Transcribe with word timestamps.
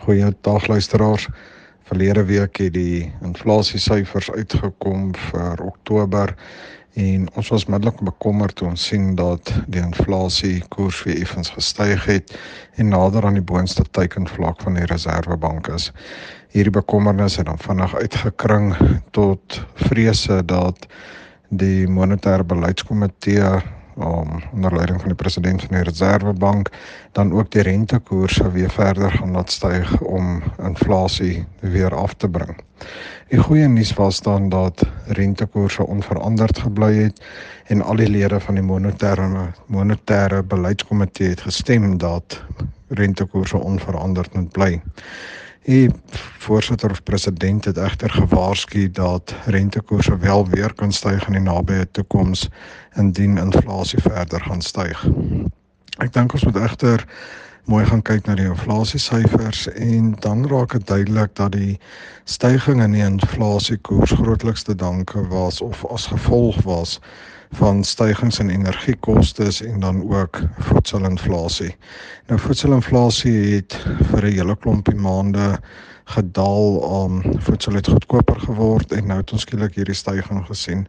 Goeiedag 0.00 0.66
luisteraars. 0.66 1.28
Verlede 1.84 2.24
week 2.24 2.56
het 2.56 2.72
die 2.72 3.12
inflasiesyfers 3.20 4.30
uitgekom 4.32 5.10
vir 5.14 5.60
Oktober 5.60 6.32
en 6.96 7.26
ons 7.36 7.50
was 7.52 7.66
middelik 7.68 8.00
bekommerd 8.08 8.56
toe 8.56 8.70
ons 8.70 8.86
sien 8.88 9.10
dat 9.18 9.52
die 9.68 9.82
inflasie 9.82 10.62
koers 10.72 11.02
weer 11.04 11.20
effens 11.20 11.52
gestyg 11.52 12.06
het 12.08 12.32
en 12.80 12.88
nader 12.94 13.28
aan 13.28 13.36
die 13.36 13.44
boonste 13.44 13.84
teikenvlak 13.90 14.64
van 14.64 14.80
die 14.80 14.88
Reserwebank 14.88 15.68
is. 15.68 15.90
Hierdie 16.56 16.72
bekommernis 16.80 17.36
het 17.36 17.50
dan 17.52 17.60
vinnig 17.60 17.92
uitgekring 17.94 18.72
tot 19.12 19.60
vrese 19.84 20.40
dat 20.48 20.88
die 21.52 21.84
monetêre 21.84 22.48
beleidskomitee 22.48 23.52
um, 24.00 24.42
onder 24.52 24.74
leiding 24.74 24.98
van 25.00 25.08
die 25.08 25.16
president 25.16 25.60
van 25.60 25.76
die 25.76 25.82
Reserwebank 25.84 26.70
dan 27.12 27.32
ook 27.32 27.50
die 27.50 27.62
rentekoerse 27.62 28.50
weer 28.50 28.70
verder 28.70 29.10
gaan 29.10 29.30
laat 29.30 29.50
styg 29.50 30.00
om 30.00 30.42
inflasie 30.58 31.44
weer 31.60 31.94
af 31.94 32.14
te 32.14 32.28
bring. 32.28 32.56
Die 33.28 33.38
goeie 33.38 33.68
nuus 33.68 33.92
was 33.94 34.20
dan 34.20 34.48
dat 34.48 34.82
rentekoerse 35.06 35.86
onveranderd 35.86 36.58
gebly 36.58 36.94
het 36.96 37.22
en 37.66 37.82
al 37.82 37.96
die 37.96 38.08
lede 38.08 38.40
van 38.40 38.54
die 38.58 38.64
monetêre 38.64 39.26
monetêre 39.66 40.42
beleidskomitee 40.42 41.28
het 41.28 41.40
gestem 41.40 41.98
dat 41.98 42.42
rentekoerse 42.88 43.58
onveranderd 43.58 44.34
moet 44.34 44.50
bly. 44.50 44.80
Die 45.68 45.90
voorsitter 46.38 46.90
of 46.90 47.02
president 47.02 47.64
het 47.64 47.76
egter 47.76 48.10
gewaarsku 48.10 48.90
dat 48.90 49.34
rentekoerse 49.44 50.16
wel 50.18 50.48
weer 50.48 50.72
kan 50.74 50.92
styg 50.92 51.26
in 51.26 51.32
die 51.36 51.42
nabye 51.42 51.90
toekoms 51.90 52.48
indien 52.96 53.36
inflasie 53.38 54.00
verder 54.02 54.40
gaan 54.40 54.62
styg. 54.62 55.04
Ek 56.00 56.12
dink 56.12 56.32
ons 56.32 56.44
moet 56.48 56.56
egter 56.56 57.04
mooi 57.68 57.84
gaan 57.86 58.02
kyk 58.02 58.24
na 58.26 58.34
die 58.34 58.48
inflasiesyfers 58.48 59.66
en 59.76 60.14
dan 60.24 60.46
raak 60.48 60.72
dit 60.72 60.86
duidelik 60.86 61.34
dat 61.36 61.52
die 61.52 61.76
stygings 62.24 62.84
in 62.84 62.96
die 62.96 63.04
inflasiekoers 63.04 64.16
grootliks 64.16 64.64
te 64.64 64.74
danke 64.74 65.26
was 65.28 65.60
of 65.60 65.84
as 65.92 66.08
gevolg 66.08 66.56
was 66.64 66.96
van 67.58 67.84
stygings 67.84 68.38
in 68.38 68.50
energiekoste 68.50 69.66
en 69.66 69.80
dan 69.80 70.02
ook 70.10 70.40
voedselinflasie. 70.58 71.76
Nou 72.26 72.38
voedselinflasie 72.38 73.54
het 73.54 73.74
vir 74.12 74.24
'n 74.24 74.32
hele 74.32 74.56
klompie 74.56 74.94
maande 74.94 75.58
gedaal 76.04 76.76
om 76.76 77.22
um, 77.24 77.40
voedsel 77.40 77.74
het 77.74 77.88
goedkoper 77.88 78.40
geword 78.40 78.92
en 78.92 79.06
nou 79.06 79.18
het 79.20 79.32
ons 79.32 79.42
skielik 79.46 79.74
hierdie 79.74 79.94
stygings 79.94 80.46
gesien. 80.46 80.86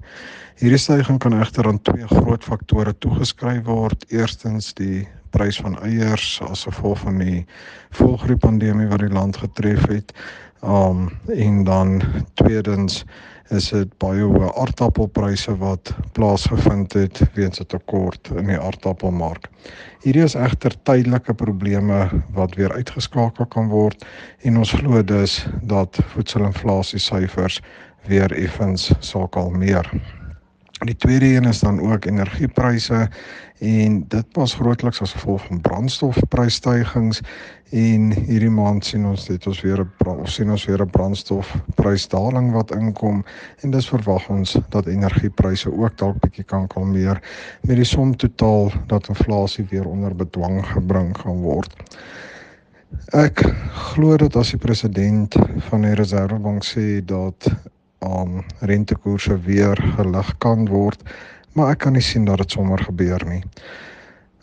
Hierdie 0.62 0.80
stygings 0.82 1.22
kan 1.23 1.38
egter 1.39 1.67
aan 1.67 1.82
twee 1.82 2.08
groot 2.08 2.44
faktore 2.44 2.94
toegeskryf 2.98 3.64
word. 3.66 4.06
Eerstens 4.09 4.73
die 4.73 5.08
prys 5.30 5.58
van 5.62 5.78
eiers 5.82 6.42
as 6.45 6.66
gevolg 6.67 7.00
van 7.06 7.17
die 7.22 7.45
volgriep 7.98 8.39
pandemie 8.39 8.89
wat 8.92 9.00
die 9.00 9.14
land 9.14 9.38
getref 9.38 9.88
het. 9.88 10.14
Um 10.62 11.09
en 11.34 11.64
dan 11.64 12.02
tweedens 12.34 13.04
is 13.52 13.69
dit 13.73 13.91
baie 13.99 14.23
hoë 14.23 14.49
aardappelpryse 14.61 15.53
wat 15.59 15.91
plaasgevind 16.16 16.94
het 16.95 17.21
weens 17.35 17.59
'n 17.59 17.67
tekort 17.67 18.31
in 18.35 18.47
die 18.47 18.59
aardappelmark. 18.59 19.49
Hierdie 20.03 20.23
is 20.23 20.35
egter 20.35 20.73
tydelike 20.83 21.33
probleme 21.33 22.09
wat 22.33 22.55
weer 22.55 22.73
uitgeskakel 22.73 23.45
kan 23.45 23.67
word 23.69 24.05
en 24.41 24.58
ons 24.58 24.71
glo 24.71 25.03
dus 25.03 25.45
dat 25.61 25.99
voedselinflasie 26.13 26.99
syfers 26.99 27.61
weer 28.08 28.31
effens 28.31 28.91
sal 28.99 29.27
kalmeer. 29.27 29.91
Die 30.81 30.95
tweede 30.95 31.25
een 31.25 31.45
is 31.45 31.59
dan 31.59 31.79
ook 31.79 32.05
energiepryse 32.05 33.09
en 33.59 34.05
dit 34.07 34.31
pas 34.33 34.53
grootliks 34.53 35.01
as 35.01 35.11
gevolg 35.13 35.43
van 35.45 35.61
brandstofprysstygings 35.61 37.21
en 37.69 38.07
hierdie 38.11 38.49
maand 38.49 38.85
sien 38.85 39.05
ons 39.05 39.27
dit 39.29 39.45
ons 39.47 39.61
weer 39.61 39.83
'n 39.83 40.25
sien 40.25 40.49
ons 40.52 40.65
weer 40.65 40.81
'n 40.81 40.89
brandstofprysdaling 40.89 42.52
wat 42.52 42.71
inkom 42.71 43.23
en 43.61 43.71
dis 43.71 43.89
verwag 43.89 44.29
ons 44.29 44.57
dat 44.69 44.87
energiepryse 44.87 45.69
ook 45.69 45.97
dalk 45.97 46.19
bietjie 46.19 46.43
kan 46.43 46.67
kalmeer 46.67 47.21
met 47.61 47.75
die 47.75 47.86
som 47.86 48.15
totaal 48.15 48.71
dat 48.87 49.08
inflasie 49.08 49.65
weer 49.70 49.86
onder 49.86 50.15
bedwang 50.15 50.65
gebring 50.65 51.17
gaan 51.17 51.41
word. 51.41 51.73
Ek 53.14 53.45
glo 53.93 54.17
dat 54.17 54.36
as 54.36 54.49
die 54.49 54.59
president 54.59 55.36
van 55.70 55.81
die 55.81 55.93
Reserwebank 55.93 56.65
sê 56.65 57.05
dat 57.05 57.47
um 58.02 58.42
rentekoerse 58.60 59.38
weer 59.45 59.78
gelig 59.95 60.38
kan 60.38 60.67
word, 60.70 61.02
maar 61.54 61.76
ek 61.76 61.84
kan 61.86 61.94
nie 61.94 62.06
sien 62.06 62.26
dat 62.26 62.42
dit 62.42 62.52
sommer 62.58 62.82
gebeur 62.82 63.23
nie. 63.30 63.44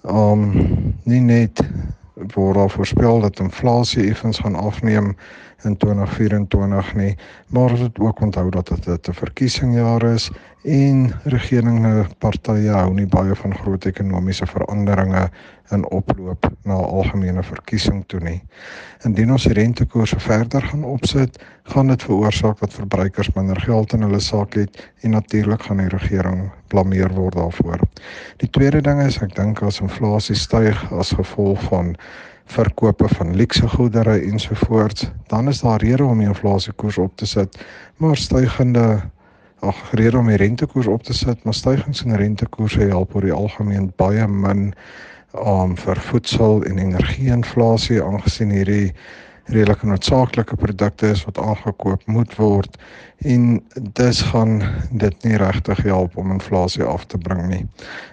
Um 0.03 0.95
nie 1.05 1.21
net 1.21 1.63
word 2.35 2.55
daar 2.55 2.71
voorspel 2.71 3.21
dat 3.21 3.41
inflasie 3.41 4.09
effens 4.11 4.39
gaan 4.39 4.55
afneem 4.55 5.17
in 5.63 5.77
2024 5.77 6.95
nie, 6.95 7.17
maar 7.47 7.79
moet 7.79 7.99
ook 7.99 8.21
onthou 8.21 8.51
dat 8.51 8.71
dit 8.85 9.09
'n 9.09 9.13
verkiesingsjaar 9.13 10.03
is 10.03 10.31
en 10.63 11.13
regerende 11.25 12.07
partye 12.19 12.71
hou 12.71 12.93
nie 12.95 13.07
baie 13.07 13.35
van 13.35 13.55
groot 13.55 13.85
ekonomiese 13.85 14.47
veranderinge 14.47 15.29
in 15.71 15.85
oploop 15.91 16.49
na 16.63 16.75
algemene 16.75 17.43
verkiesing 17.43 18.05
toe 18.07 18.21
nie. 18.21 18.43
Indien 19.05 19.33
ons 19.33 19.45
die 19.45 19.53
rentekoerse 19.53 20.19
verder 20.21 20.63
gaan 20.63 20.85
opsit, 20.85 21.39
gaan 21.63 21.93
dit 21.93 22.03
veroorsaak 22.03 22.59
dat 22.59 22.73
verbruikers 22.73 23.31
minder 23.37 23.61
geld 23.61 23.93
in 23.93 24.03
hulle 24.03 24.21
sak 24.21 24.55
het 24.55 24.81
en 25.01 25.11
natuurlik 25.11 25.63
gaan 25.63 25.83
die 25.83 25.89
regering 25.93 26.51
blameer 26.73 27.13
word 27.15 27.35
daarvoor. 27.35 27.85
Die 28.37 28.51
tweede 28.51 28.81
ding 28.81 29.03
is 29.05 29.21
ek 29.23 29.37
dink 29.37 29.63
as 29.63 29.81
inflasie 29.85 30.37
styg 30.37 30.93
as 30.93 31.13
gevolg 31.13 31.63
van 31.69 31.95
verkope 32.49 33.09
van 33.09 33.37
luukse 33.37 33.69
goedere 33.69 34.17
ensovoorts, 34.21 35.11
dan 35.27 35.49
is 35.49 35.61
daar 35.61 35.81
rede 35.83 36.05
om 36.05 36.19
die 36.19 36.29
inflasiekoers 36.29 36.99
op 36.99 37.17
te 37.17 37.27
sit, 37.27 37.59
maar 37.97 38.17
stygende 38.17 39.01
ag 39.61 39.79
rede 39.93 40.19
om 40.19 40.27
die 40.31 40.37
rentekoers 40.37 40.87
op 40.87 41.03
te 41.03 41.15
sit, 41.15 41.45
maar 41.45 41.55
stygings 41.55 42.03
in 42.05 42.15
rentekoerse 42.15 42.81
help 42.81 43.15
oor 43.15 43.27
die 43.27 43.35
algemeen 43.35 43.93
baie 43.97 44.27
min 44.29 44.73
om 45.37 45.75
um, 45.75 45.77
vir 45.77 45.99
voedsel 46.01 46.63
en 46.65 46.79
energie-inflasie 46.81 48.01
aangesien 48.03 48.51
hierdie 48.55 48.95
redelike 49.49 49.87
noodsaaklike 49.87 50.57
produkte 50.57 51.11
is 51.15 51.25
wat 51.25 51.39
aangekoop 51.41 52.03
moet 52.07 52.35
word 52.37 52.77
en 53.27 53.59
dis 53.99 54.21
gaan 54.31 54.61
dit 54.91 55.25
nie 55.25 55.39
regtig 55.41 55.81
help 55.83 56.17
om 56.21 56.31
inflasie 56.31 56.85
af 56.85 57.07
te 57.11 57.19
bring 57.19 57.49
nie. 57.51 57.65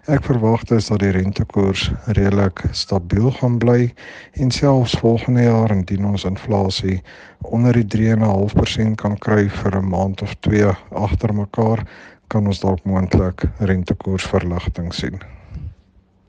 Ek 0.10 0.26
verwag 0.26 0.64
dus 0.72 0.90
dat 0.90 1.04
die 1.04 1.12
rentekoers 1.14 1.92
redelik 2.08 2.64
stabiel 2.72 3.30
gaan 3.38 3.60
bly 3.62 3.92
en 4.34 4.52
selfs 4.52 4.98
volgende 5.04 5.46
jaar 5.46 5.76
indien 5.76 6.08
ons 6.10 6.26
inflasie 6.26 7.02
onder 7.52 7.78
die 7.78 7.86
3.5% 8.16 8.98
kan 9.02 9.18
kry 9.22 9.46
vir 9.62 9.78
'n 9.78 9.90
maand 9.90 10.22
of 10.22 10.36
twee 10.40 10.72
agter 10.92 11.34
mekaar 11.34 11.86
kan 12.28 12.48
ons 12.48 12.60
dalk 12.60 12.84
moontlik 12.84 13.46
rentekoersverligting 13.60 14.94
sien. 14.94 15.35